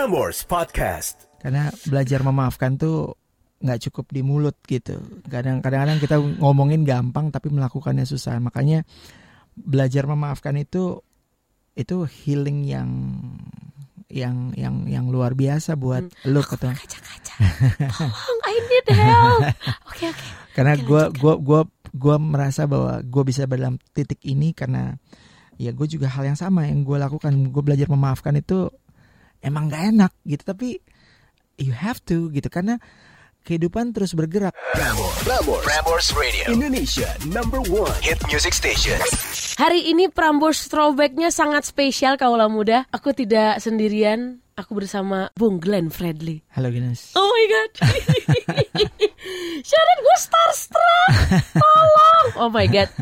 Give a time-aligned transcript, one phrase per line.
[0.00, 1.28] Prambors Podcast.
[1.44, 3.20] karena belajar memaafkan tuh
[3.60, 4.96] nggak cukup di mulut gitu
[5.28, 8.88] kadang kadang kita ngomongin gampang tapi melakukannya susah makanya
[9.52, 11.04] belajar memaafkan itu
[11.76, 12.88] itu healing yang
[14.08, 17.34] yang yang yang luar biasa buat lu ketemu Kaca-kaca.
[17.92, 19.40] Tolong, I need help.
[19.84, 20.28] Oke, oke.
[20.56, 21.60] karena Oke, gue gua gua
[21.92, 24.96] gua merasa bahwa gue bisa berada dalam titik ini karena
[25.60, 28.72] ya gue juga hal yang sama yang gue lakukan gue belajar memaafkan itu
[29.40, 30.80] emang gak enak gitu tapi
[31.56, 32.80] you have to gitu karena
[33.40, 35.64] kehidupan terus bergerak Prambors.
[35.64, 36.44] Prambors Radio.
[36.52, 39.00] Indonesia number one hit music station.
[39.56, 42.84] Hari ini Prambors Throwback-nya sangat spesial kaulah muda.
[42.92, 44.40] Aku tidak sendirian.
[44.56, 46.44] Aku bersama Bung Glenn Fredly.
[46.52, 47.70] halo Guinness Oh my god.
[49.68, 51.08] Sharon gue starstruck.
[51.56, 52.26] Tolong.
[52.36, 52.92] Oh my god.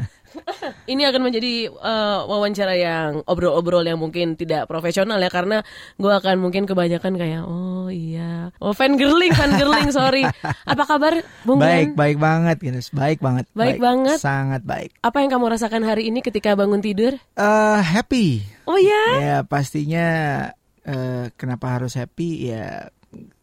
[0.93, 5.61] Ini akan menjadi eh, wawancara yang obrol-obrol yang mungkin tidak profesional ya karena
[6.01, 8.51] gue akan mungkin kebanyakan kayak oh iya.
[8.59, 10.25] Oh fan girling fan girling sorry.
[10.64, 13.45] Apa kabar Bung baik Glenn baik banget Guinness baik banget.
[13.53, 14.19] Baik banget.
[14.19, 14.97] sangat baik.
[15.05, 17.17] Apa yang kamu rasakan hari ini ketika bangun tidur?
[17.37, 18.42] Eh happy.
[18.69, 20.06] Oh ya ya pastinya
[20.84, 22.48] eh, kenapa harus happy?
[22.53, 22.92] Ya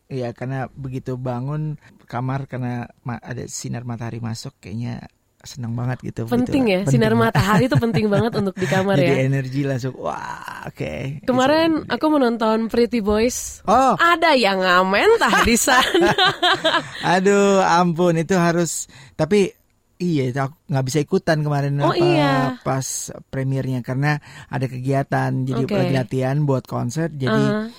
[0.06, 5.10] ya karena begitu bangun kamar karena ada sinar matahari masuk kayaknya
[5.46, 6.98] senang banget gitu penting ya Begitu.
[6.98, 9.30] sinar matahari itu penting banget untuk di kamar jadi ya.
[9.30, 11.22] energi langsung wah oke.
[11.24, 13.62] Kemarin aku menonton Pretty Boys.
[13.64, 13.94] Oh.
[13.96, 16.12] Ada yang ngamen tah di sana.
[17.16, 19.54] Aduh ampun itu harus tapi
[19.96, 22.60] Iya, itu aku nggak bisa ikutan kemarin Oh, apa, iya.
[22.68, 22.84] pas
[23.32, 24.20] premiernya karena
[24.52, 27.72] ada kegiatan, jadi lagi latihan buat konser, jadi Uh,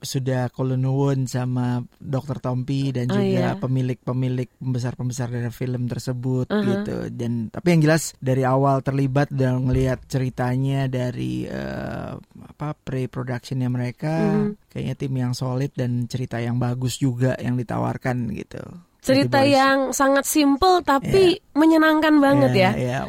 [0.00, 2.40] sudah kolonuwun sama Dr.
[2.40, 3.50] Tompi dan Oh, juga iya.
[3.54, 6.64] pemilik-pemilik pembesar-pembesar dari film tersebut Uh-huh.
[6.64, 6.96] gitu.
[7.10, 14.14] Dan tapi yang jelas dari awal terlibat dan ngelihat ceritanya dari eh, apa pre-productionnya mereka,
[14.40, 14.68] Mhm.
[14.68, 18.60] kayaknya tim yang solid dan cerita yang bagus juga yang ditawarkan gitu.
[19.00, 22.70] cerita yang sangat simple tapi menyenangkan banget ya.
[22.76, 23.00] Iya,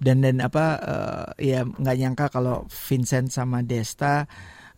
[0.00, 4.24] Dan dan apa eh, ya nggak nyangka kalau Vincent sama Desta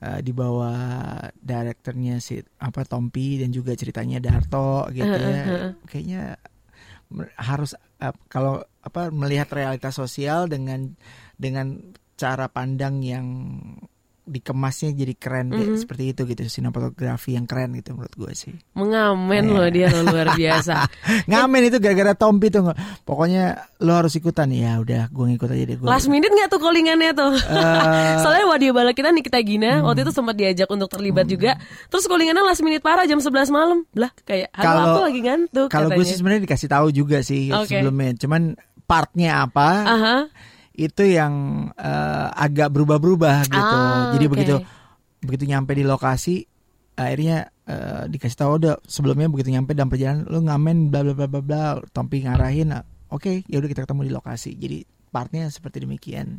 [0.00, 5.72] eh, di bawah direkturnya si apa Tompi dan juga ceritanya Darto gitu ya.
[5.88, 6.36] Kayaknya
[7.36, 10.96] harus eh, kalau apa melihat realitas sosial dengan
[11.36, 11.76] dengan
[12.16, 13.26] cara pandang yang
[14.22, 15.78] dikemasnya jadi keren kayak Mhm.
[15.78, 19.52] seperti itu gitu sinematografi yang keren gitu menurut gue sih Mengamen Iya.
[19.52, 20.74] loh dia loh, luar biasa.
[21.26, 22.70] ngamen itu gara-gara Tompi tuh
[23.02, 23.44] pokoknya
[23.78, 27.10] lo harus ikutan ya udah gue ngikut aja deh gue Last minute nggak tuh callingannya
[27.12, 27.32] tuh?
[27.32, 29.86] Eh, Soalnya wadia bala kita Nikita Gina Hmm.
[29.86, 31.56] waktu itu sempat diajak untuk terlibat juga.
[31.86, 33.82] Terus callingannya last minute parah jam 11 malam.
[33.92, 37.66] Lah kayak Kalau- aku lagi ngantuk kalau gue sih sebenarnya dikasih tahu juga sih Oke.
[37.72, 38.54] sebelumnya cuman
[38.84, 40.16] partnya apa Aha.
[40.74, 43.76] Itu yang eh, agak berubah-berubah gitu.
[43.76, 44.32] Ah, jadi oke.
[44.32, 44.54] begitu
[45.20, 46.48] begitu nyampe di lokasi
[46.96, 51.26] akhirnya eh, dikasih tahu udah sebelumnya begitu nyampe dalam perjalanan lu ngamen bla bla bla
[51.28, 54.50] bla bla Tompi ngarahin ah, oke ya udah kita ketemu di lokasi.
[54.56, 54.78] Jadi
[55.10, 56.38] partnya seperti demikian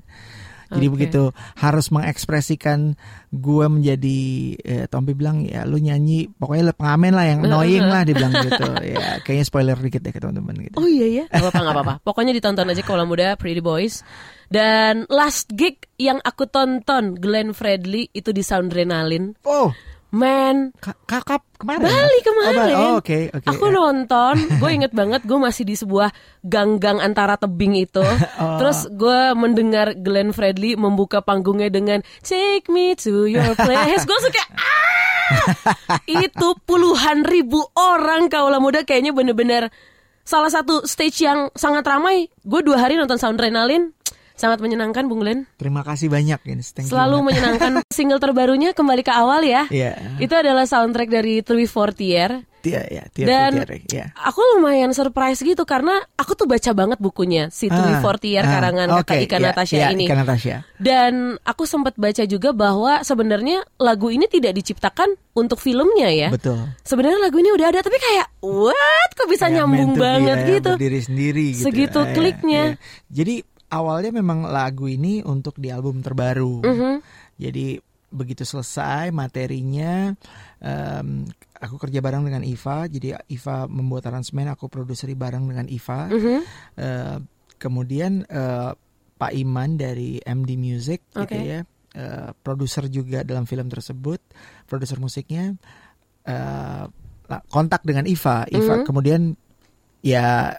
[0.71, 1.21] jadi begitu
[1.59, 2.95] harus mengekspresikan
[3.31, 4.19] gue menjadi
[4.59, 8.63] eh, Tompi bilang ya lu nyanyi pokoknya lu pengamen lah yang annoying lah dibilang gitu
[8.95, 11.93] ya kayaknya spoiler dikit deh ke teman-teman gitu Oh iya ya, nggak apa-apa apa-apa.
[12.07, 14.05] Pokoknya ditonton aja kalau muda Pretty Boys.
[14.51, 19.39] Dan last gig yang aku tonton Glenn Fredly itu di Soundrenalin.
[19.47, 19.71] oh
[20.11, 22.75] Man, ka- kakap kemarin Bali kemarin.
[22.75, 26.11] oh, oh, oke oke Aku nonton, gue inget banget gue masih di sebuah
[26.43, 28.03] gang-gang antara tebing itu.
[28.41, 28.57] Oh.
[28.57, 34.01] Terus gue mendengar Glenn Fredly membuka panggungnya dengan Take me to your place.
[34.01, 36.01] gue suka ah!
[36.25, 39.69] Itu puluhan ribu orang kaulah muda kayaknya bener-bener
[40.25, 42.33] salah satu stage yang sangat ramai.
[42.41, 43.93] Gue dua hari nonton Soundrenalin.
[44.33, 45.45] Sangat menyenangkan Bung Glenn.
[45.55, 46.61] Terima kasih banyak ini.
[46.61, 47.27] Thank you Selalu banget.
[47.27, 47.71] menyenangkan.
[47.97, 49.67] Single terbarunya kembali ke awal ya.
[49.69, 50.17] Iya.
[50.17, 52.47] Itu adalah soundtrack dari Three Fortier.
[52.61, 54.05] Tia ya, Tia Dan Putiare, ya.
[54.13, 58.53] aku lumayan surprise gitu karena aku tuh baca banget bukunya si Three Ah, Fortier ah,
[58.53, 60.05] karangan kata Ika ya, Natasha ya, ini.
[60.05, 60.61] Ika Natasha.
[60.77, 66.29] Dan aku sempat baca juga bahwa sebenarnya lagu ini tidak diciptakan untuk filmnya ya.
[66.29, 66.61] Betul.
[66.85, 70.71] Sebenarnya lagu ini udah ada tapi kayak what kok bisa Kayak nyambung banget ya, gitu.
[70.77, 71.65] Berdiri sendiri gitu.
[71.65, 72.63] Segitu ya, kliknya.
[72.77, 72.77] ya.
[73.09, 73.35] Jadi
[73.71, 76.61] awalnya memang lagu ini untuk di album terbaru.
[76.61, 76.93] Mhm.
[77.39, 77.79] Jadi
[78.11, 80.11] begitu selesai materinya,
[80.59, 81.23] em,
[81.55, 82.83] aku kerja bareng dengan Iva.
[82.91, 86.11] Jadi Iva membuat aransemen, aku produseri bareng dengan Iva.
[86.11, 86.37] Mhm.
[86.75, 87.17] Eh,
[87.55, 88.71] kemudian eh,
[89.15, 91.39] Pak Iman dari MD Music gitu Oke.
[91.39, 91.61] ya,
[91.95, 94.19] eh, produser juga dalam film tersebut,
[94.67, 95.55] produser musiknya
[97.31, 98.43] lah, kontak dengan Iva.
[98.51, 98.85] Iva Mhm.
[98.85, 99.21] kemudian
[100.03, 100.57] ya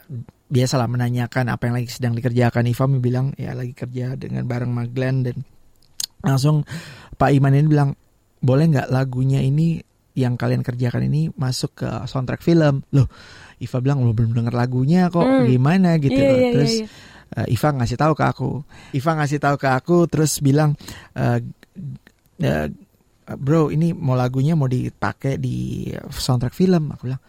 [0.53, 2.69] biasalah menanyakan apa yang lagi sedang dikerjakan.
[2.69, 5.25] Iva bilang ya lagi kerja dengan bareng sama Glenn.
[5.25, 5.41] Dan
[6.21, 6.69] langsung
[7.17, 7.97] Pak Iman ini bilang
[8.45, 9.81] boleh nggak lagunya ini
[10.13, 12.85] yang kalian kerjakan ini masuk ke soundtrack film?
[12.93, 13.09] Loh
[13.65, 15.25] Iva bilang lo belum denger lagunya kok.
[15.25, 15.49] Hmm.
[15.49, 16.87] gimana gitu Iya, iya, terus iya,
[17.41, 18.51] eh, Iva ngasih tahu ke aku.
[18.93, 20.77] Iva ngasih tahu ke aku terus bilang
[21.17, 21.41] eh,
[22.45, 22.69] eh,
[23.41, 26.93] bro ini mau lagunya mau dipakai di soundtrack film.
[26.93, 27.23] Aku bilang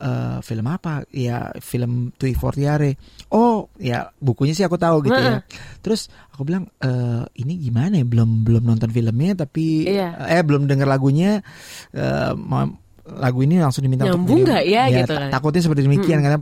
[0.00, 1.04] "Eh, film apa?
[1.12, 2.96] Ya film Tui Fortiare
[3.28, 5.44] oh ya bukunya sih aku tahu gitu ya.
[5.78, 8.04] Terus aku bilang "Eh, ini gimana ya?
[8.04, 10.16] Belum belum nonton filmnya tapi Iya.
[10.26, 11.44] eh belum denger lagunya.
[11.92, 12.80] Eh, mau-
[13.10, 15.30] lagu ini langsung diminta Nyambung untuk nggak ya, gitu ta- kan?
[15.34, 16.38] takutnya seperti demikian karena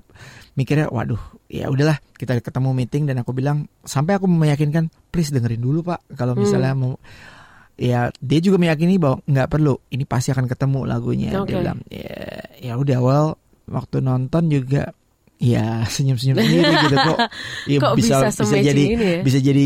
[0.53, 1.17] mikirnya waduh
[1.49, 6.05] ya udahlah kita ketemu meeting dan aku bilang sampai aku meyakinkan please dengerin dulu pak.
[6.13, 6.45] Kalau Hmm.
[6.45, 7.01] misalnya mau
[7.75, 9.81] ya dia juga meyakini bahwa nggak perlu.
[9.89, 11.49] Ini pasti akan ketemu lagunya Oke.
[11.49, 11.79] dia bilang.
[11.89, 12.21] Ya
[12.61, 13.29] ya udah well
[13.69, 14.91] waktu nonton juga
[15.38, 17.19] ya senyum-senyum sendiri gitu kok
[17.70, 19.20] ya Kok bisa bisa se-matching jadi ini ya?
[19.23, 19.65] bisa jadi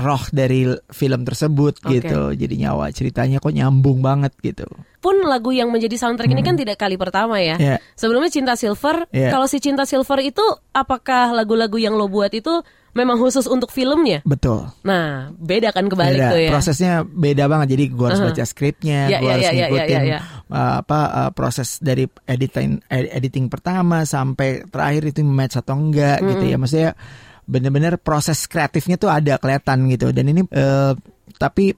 [0.00, 2.00] roh dari film tersebut Oke.
[2.00, 4.64] gitu jadi nyawa ceritanya kok nyambung banget gitu
[5.00, 7.56] Pun lagu yang menjadi soundtrack ini kan tidak kali pertama ya.
[7.56, 9.32] ya Sebelumnya Cinta Silver, Iya.
[9.32, 10.44] kalau si Cinta Silver itu
[10.76, 12.60] apakah lagu-lagu yang lo buat itu
[12.90, 14.20] memang khusus untuk filmnya?
[14.22, 16.30] betul Nah, beda kan kebalik Beda.
[16.34, 16.50] tuh ya.
[16.50, 17.78] Prosesnya beda banget.
[17.78, 20.18] Jadi gue harus baca skripnya, Ya, gue ya, harus ya, ya, ngikutin ya, ya.
[20.50, 26.18] uh, apa uh, proses dari editing ed- editing pertama sampai terakhir itu match atau enggak
[26.20, 26.56] gitu ya.
[26.58, 26.90] Maksudnya
[27.46, 30.10] bener-bener proses kreatifnya tuh ada kelihatan gitu.
[30.10, 30.94] Dan ini uh,
[31.36, 31.74] tapi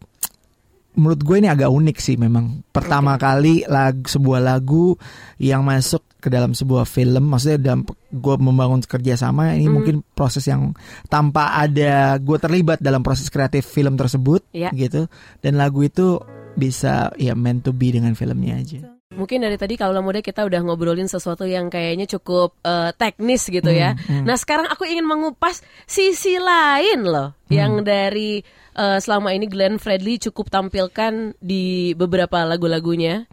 [0.92, 2.60] menurut gue ini agak unik sih memang.
[2.68, 4.96] Pertama kali lagu sebuah lagu
[5.40, 7.82] yang masuk ke dalam sebuah film, maksudnya dalam
[8.14, 10.70] gue membangun kerjasama ini mungkin proses yang
[11.10, 14.70] tanpa ada gue terlibat dalam proses kreatif film tersebut, Ya.
[14.70, 15.10] gitu.
[15.42, 16.22] Dan lagu itu
[16.54, 18.91] bisa ya meant to be dengan filmnya aja.
[19.12, 23.68] Mungkin dari tadi kalau muda kita udah ngobrolin sesuatu yang kayaknya cukup eh, teknis gitu
[23.68, 23.92] ya.
[23.94, 27.52] Hmm, Nah sekarang aku ingin mengupas sisi lain loh, Hmm.
[27.52, 28.40] yang dari
[28.72, 33.28] eh, selama ini Glenn Fredly cukup tampilkan di beberapa lagu-lagunya.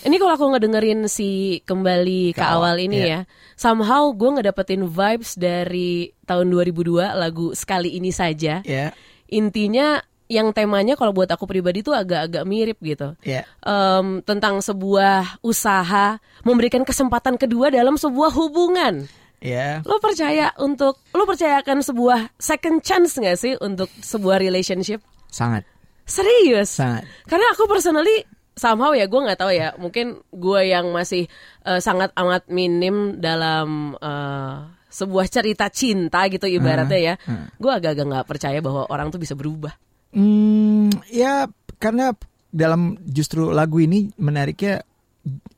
[0.00, 2.48] Ini kalau aku ngedengerin si kembali ke, Hmm.
[2.48, 3.06] Ke awal awal, ini iya.
[3.06, 3.20] ya,
[3.52, 8.64] somehow gue ngedapetin vibes dari tahun 2002 lagu sekali ini saja.
[8.64, 8.96] Ya,
[9.28, 15.40] Intinya yang temanya kalau buat aku pribadi tuh agak-agak mirip gitu ya, em, tentang sebuah
[15.40, 19.08] usaha memberikan kesempatan kedua dalam sebuah hubungan.
[19.40, 19.80] ya.
[19.88, 25.00] Lo percaya untuk lo percayakan sebuah second chance nggak sih untuk sebuah relationship?
[25.32, 25.64] Sangat,
[26.04, 26.76] Serius?
[26.76, 27.08] sangat.
[27.24, 28.24] Karena aku personally
[28.58, 31.30] somehow ya gue nggak tahu ya mungkin gue yang masih
[31.64, 34.56] eh, sangat amat minim dalam eh,
[34.90, 37.14] sebuah cerita cinta gitu ibaratnya ya
[37.54, 39.70] gue agak-agak nggak percaya bahwa orang tuh bisa berubah
[40.12, 41.46] Hmm, ya
[41.76, 42.16] karena
[42.48, 44.82] dalam justru lagu ini menariknya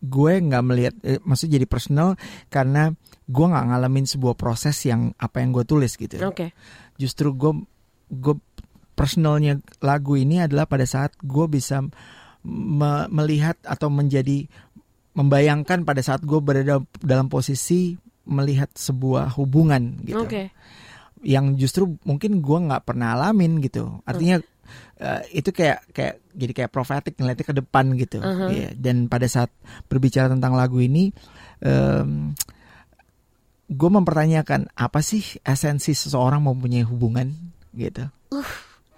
[0.02, 2.18] gue nggak melihat, eh, maksudnya jadi personal
[2.50, 2.90] karena
[3.30, 6.18] gue nggak ngalamin sebuah proses yang apa yang gue tulis gitu.
[6.18, 6.50] oke.
[6.98, 7.52] Justru gue
[8.10, 8.34] gue
[8.98, 11.86] personalnya lagu ini adalah pada saat gue bisa
[12.42, 14.50] me- melihat atau menjadi
[15.14, 17.94] membayangkan pada saat gue berada dalam posisi
[18.26, 20.26] melihat sebuah hubungan gitu.
[20.26, 20.50] Oke
[21.20, 24.00] yang justru mungkin gua nggak pernah alamin gitu.
[24.08, 24.40] Artinya
[25.00, 28.18] eh, itu kayak kayak jadi kayak profetik ngeliatnya ke depan gitu.
[28.22, 28.70] Iya.
[28.78, 29.50] dan pada saat
[29.90, 31.12] berbicara tentang lagu ini
[33.70, 37.30] gue mempertanyakan apa sih esensi seseorang mempunyai hubungan
[37.70, 38.02] gitu?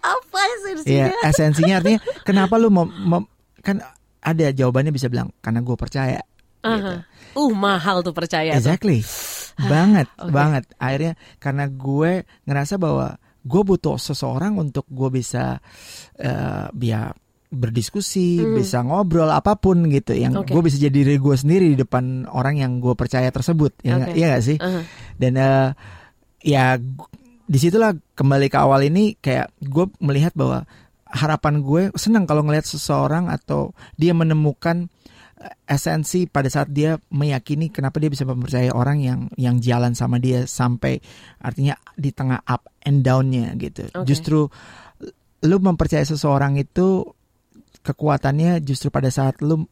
[0.00, 3.28] Apa sih Iya esensinya artinya kenapa lu mau, mau-
[3.60, 3.84] kan
[4.24, 6.20] ada jawabannya bisa bilang karena gue percaya
[6.64, 6.94] gitu.
[7.36, 8.64] Uh mahal tuh percaya tuh.
[9.72, 10.32] Banget, Oke.
[10.32, 10.64] banget.
[10.78, 15.58] Akhirnya karena gue ngerasa bahwa gue butuh seseorang untuk gue bisa
[16.18, 17.10] eh ya
[17.52, 20.32] berdiskusi, bisa ngobrol apa pun gitu yang.
[20.40, 20.56] Oke.
[20.56, 23.76] gue bisa jadi diri gue sendiri di depan orang yang gue percaya tersebut.
[23.84, 24.16] Ya Oke.
[24.16, 24.56] iya gak sih?
[24.56, 24.82] Uh-huh.
[25.20, 25.68] Dan eh,
[26.40, 26.80] ya
[27.42, 30.64] di situlah kembali ke awal ini kayak gue melihat bahwa
[31.12, 34.88] harapan gue senang kalau ngelihat seseorang atau dia menemukan
[35.64, 40.44] esensi pada saat dia meyakini kenapa dia bisa mempercayai orang yang yang jalan sama dia
[40.44, 41.02] sampai
[41.38, 43.86] artinya di tengah up and downnya gitu.
[43.90, 44.06] Oke.
[44.06, 44.46] Justru
[45.42, 47.02] lu mempercayai seseorang itu
[47.82, 49.66] kekuatannya justru pada saat lu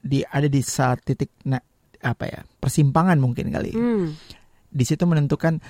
[0.00, 1.62] di ada di saat titik na-
[2.02, 4.12] apa ya persimpangan mungkin kali Hmm.
[4.68, 5.62] di situ menentukan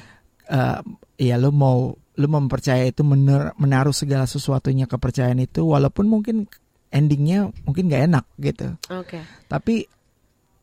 [0.45, 0.81] eh,
[1.19, 6.49] ya lo mau lo mempercaya itu mener- menaruh segala sesuatunya kepercayaan itu walaupun mungkin
[6.95, 9.19] endingnya mungkin gak enak gitu Oke.
[9.45, 9.91] tapi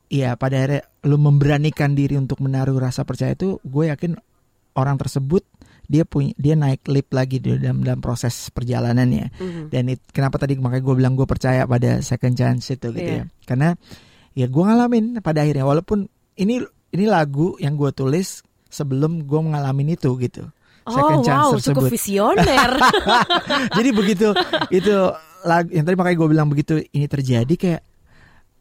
[0.07, 4.15] ya pada akhirnya lo memberanikan diri untuk menaruh rasa percaya itu gue yakin
[4.73, 5.43] orang tersebut
[5.85, 9.63] dia punya dia naik lip lagi di dalam dalam proses perjalanannya Mhm.
[9.67, 13.27] dan it- kenapa tadi makanya gue bilang gue percaya pada second chance itu gitu Iya.
[13.27, 13.69] ya karena
[14.31, 16.07] ya gue ngalamin pada akhirnya walaupun
[16.39, 18.39] ini ini lagu yang gue tulis
[18.71, 20.47] sebelum gue ngalamin itu gitu
[20.81, 22.73] Oh wow, cukup visioner.
[23.77, 24.33] jadi begitu
[24.73, 24.95] itu
[25.45, 27.81] lagu yang tadi makanya gue bilang begitu ini terjadi kayak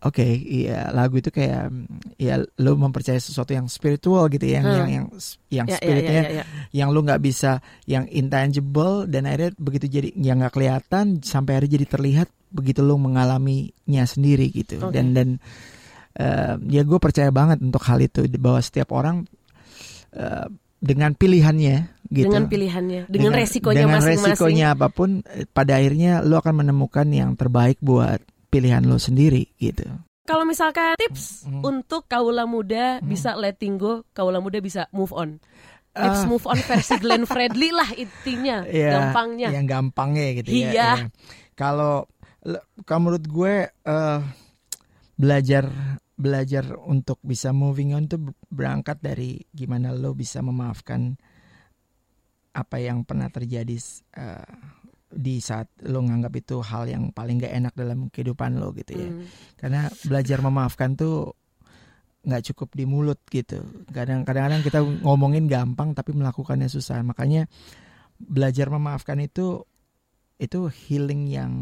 [0.01, 1.69] oke okay, iya lagu itu kayak
[2.17, 4.73] ya lo mempercayai sesuatu yang spiritual gitu ya, yang hmm.
[4.73, 5.07] yang yang
[5.53, 6.45] yang ya, ya, spiritnya ya, ya, ya, ya.
[6.73, 11.73] yang lo nggak bisa yang intangible dan akhirnya begitu jadi yang nggak kelihatan sampai akhirnya
[11.81, 14.93] jadi terlihat begitu lo mengalaminya sendiri gitu okay.
[14.97, 15.29] dan dan
[16.19, 19.29] uh, ya gue percaya banget untuk hal itu bahwa setiap orang
[20.17, 20.49] uh,
[20.81, 22.27] dengan pilihannya gitu.
[22.33, 24.33] Dengan pilihannya, dengan, dengan resikonya dengan masing-masing.
[24.33, 28.19] resikonya apa pun, eh, pada akhirnya lo akan menemukan yang terbaik buat
[28.51, 29.87] pilihan lo sendiri gitu.
[30.25, 31.63] Kalau misalkan tips hmm.
[31.63, 33.07] untuk kaula muda hmm.
[33.07, 35.39] bisa letting go, kaula muda bisa move on.
[35.91, 39.49] Tips uh, move on versi Glenn Fredly lah intinya, ya, gampangnya.
[39.53, 40.55] Yang gampangnya gitu ya.
[40.57, 40.71] iya.
[40.71, 40.91] ya.
[41.59, 42.09] Kalau
[42.89, 44.21] kalau menurut gue uh,
[45.21, 45.69] belajar
[46.21, 48.21] belajar untuk bisa moving on tuh
[48.53, 51.17] berangkat dari gimana lo bisa memaafkan
[52.53, 53.81] apa yang pernah terjadi
[54.21, 54.53] uh,
[55.11, 59.09] di saat lo nganggap itu hal yang paling gak enak dalam kehidupan lo gitu ya.
[59.09, 59.25] Mm.
[59.57, 61.35] Karena belajar memaafkan tuh
[62.21, 63.65] nggak cukup di mulut gitu.
[63.91, 67.01] Kadang-kadang kita ngomongin gampang tapi melakukannya susah.
[67.01, 67.49] Makanya
[68.21, 69.65] belajar memaafkan itu
[70.41, 71.53] itu healing yang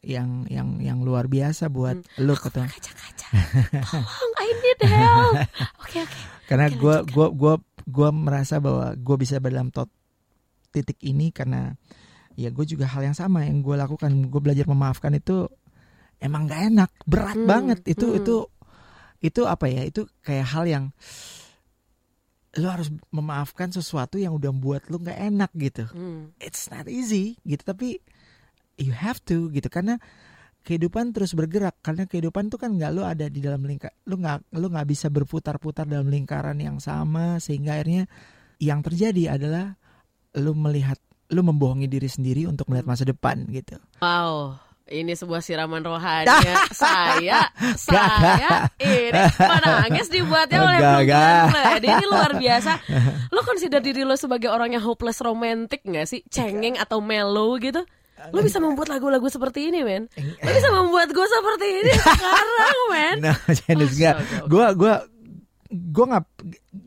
[0.00, 2.24] yang yang yang luar biasa buat hmm.
[2.24, 2.68] lo ketemu.
[2.72, 3.28] Kaca-kaca.
[3.84, 5.34] Tolong, I need help.
[5.36, 6.12] Oke okay, oke.
[6.12, 6.24] Okay.
[6.48, 7.54] Karena gue gue gue
[7.90, 9.92] gue merasa bahwa gue bisa dalam tot
[10.70, 11.74] titik ini karena
[12.38, 15.50] ya gue juga hal yang sama yang gue lakukan gue belajar memaafkan itu
[16.22, 18.18] emang gak enak berat hmm, banget itu hmm.
[18.22, 18.36] itu
[19.20, 20.84] itu apa ya itu kayak hal yang
[22.58, 26.34] lo harus memaafkan sesuatu yang udah buat lo nggak enak gitu hmm.
[26.42, 28.02] it's not easy gitu tapi
[28.80, 30.00] you have to gitu karena
[30.64, 34.52] kehidupan terus bergerak karena kehidupan tuh kan nggak lo ada di dalam lingkar lo nggak
[34.56, 38.04] lo nggak bisa berputar-putar dalam lingkaran yang sama sehingga akhirnya
[38.60, 39.72] yang terjadi adalah
[40.36, 43.78] lo melihat lu membohongi diri sendiri untuk melihat masa depan gitu.
[44.02, 44.58] Wow.
[44.90, 46.26] Ini sebuah siraman rohani.
[46.74, 47.46] saya,
[47.78, 50.78] saya ini menangis dibuatnya oleh
[51.54, 51.82] Fred.
[51.86, 52.72] Ini luar biasa.
[53.30, 56.26] Lo consider diri lo sebagai orang yang hopeless romantic gak sih?
[56.26, 57.86] Cengeng atau mellow gitu?
[58.28, 60.04] Lo bisa membuat lagu-lagu seperti ini, men.
[60.16, 63.16] Lo bisa membuat gue seperti ini sekarang, men.
[63.24, 64.16] Nah, Janice, gak.
[64.46, 64.92] Gue, gue,
[65.72, 66.26] gue nggak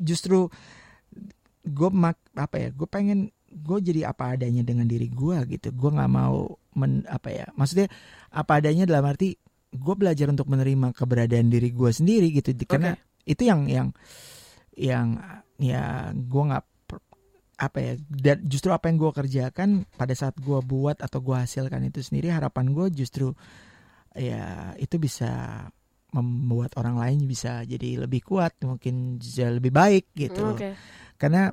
[0.05, 0.47] justru
[1.65, 2.69] gue mak apa ya?
[2.71, 7.29] Gue pengen gue jadi apa adanya dengan diri gue gitu gue nggak mau men apa
[7.29, 7.85] ya maksudnya
[8.33, 9.37] apa adanya dalam arti
[9.69, 12.97] gue belajar untuk menerima keberadaan diri gue sendiri gitu karena
[13.29, 13.87] itu yang yang
[14.73, 15.21] yang
[15.61, 16.65] ya gue nggak
[17.67, 21.83] apa ya dan justru apa yang gue kerjakan pada saat gue buat atau gue hasilkan
[21.87, 23.31] itu sendiri harapan gue justru
[24.13, 25.63] ya itu bisa
[26.13, 30.77] membuat orang lain bisa jadi lebih kuat mungkin bisa lebih baik gitu okay.
[31.17, 31.49] karena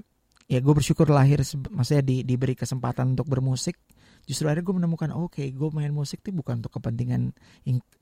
[0.51, 1.41] ya gue bersyukur lahir
[1.73, 3.81] maksudnya di, diberi kesempatan untuk bermusik
[4.29, 7.33] justru akhirnya gue menemukan oke okay, gue main musik tuh bukan untuk kepentingan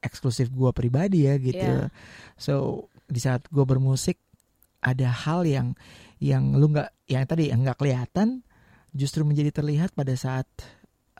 [0.02, 1.92] eksklusif gue pribadi ya gitu yeah.
[2.34, 4.18] so di saat gue bermusik
[4.82, 5.74] ada hal yang
[6.18, 8.42] yang lu nggak yang tadi yang nggak kelihatan
[8.94, 10.46] justru menjadi terlihat pada saat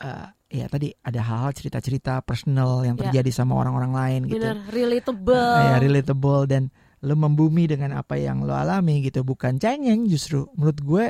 [0.03, 3.07] uh, ya tadi ada hal-hal cerita-cerita personal yang ya.
[3.07, 3.37] terjadi yeah.
[3.37, 4.41] sama orang-orang lain gitu.
[4.41, 5.37] Bener, relatable.
[5.37, 6.63] Uh, ya relatable dan
[6.99, 11.05] lo membumi dengan apa yang lo alami gitu bukan cengeng justru menurut gue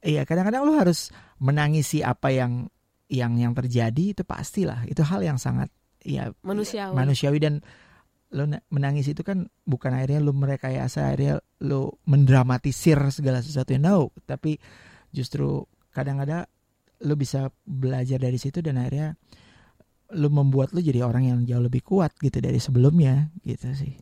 [0.00, 2.64] iya kadang-kadang lo harus menangisi apa yang
[3.12, 5.68] yang yang terjadi itu pastilah itu hal yang sangat
[6.00, 7.60] ya manusiawi manusiawi dan
[8.34, 14.10] lo menangis itu kan bukan akhirnya lo merekayasa akhirnya lo mendramatisir segala sesuatu no.
[14.26, 14.58] Tapi
[15.14, 15.62] justru
[15.94, 16.44] kadang-kadang
[17.06, 19.14] lo bisa belajar dari situ dan akhirnya
[20.14, 23.94] lo membuat lo jadi orang yang jauh lebih kuat gitu dari sebelumnya gitu sih.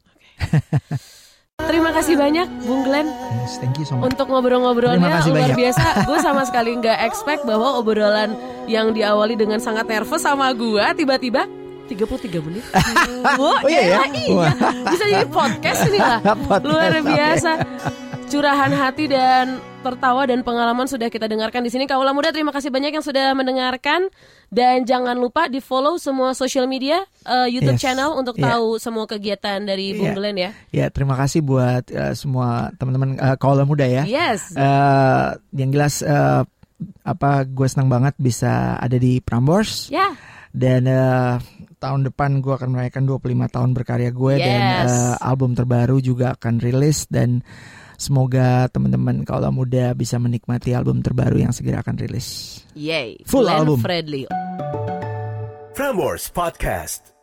[1.55, 3.07] Terima kasih banyak Bung Glenn.
[3.41, 4.11] Yes, thank you so much.
[4.11, 5.55] Untuk ngobrol-ngobrolnya luar banyak.
[5.55, 5.87] biasa.
[6.11, 8.35] Gue sama sekali nggak expect bahwa obrolan
[8.67, 12.65] yang diawali dengan sangat nervous sama gue Tiba-tiba 33 menit
[13.41, 13.99] Oh, oh iya ya?
[14.09, 14.51] Iya
[14.89, 16.21] Bisa jadi podcast ini lah
[16.67, 17.51] Luar biasa
[18.25, 21.85] Curahan hati dan tertawa dan pengalaman sudah kita dengarkan di sini.
[21.85, 24.09] Kaula muda terima kasih banyak yang sudah mendengarkan
[24.49, 27.85] dan jangan lupa di follow semua social media uh, YouTube yes.
[27.85, 28.57] channel untuk yeah.
[28.57, 30.17] tahu semua kegiatan dari Bung yeah.
[30.17, 30.43] Glenn ya.
[30.43, 34.09] Ya yeah, terima kasih buat uh, semua teman-teman uh, kaula muda ya.
[34.09, 34.57] Yes.
[34.57, 36.49] Uh, yang jelas uh,
[37.05, 39.93] apa gue senang banget bisa ada di Prambors.
[39.93, 40.11] Ya.
[40.11, 40.13] Yeah.
[40.55, 41.43] Dan uh,
[41.85, 44.45] tahun depan gue akan merayakan 25 tahun berkarya gue yes.
[44.49, 47.45] dan uh, album terbaru juga akan rilis dan
[47.95, 52.61] Semoga teman-teman kaula muda bisa menikmati album terbaru yang segera akan rilis.
[52.75, 53.23] Yay.
[53.23, 53.79] Full Glenn album.
[53.81, 54.27] Fredly.
[55.79, 57.14] Frameworks Podcast.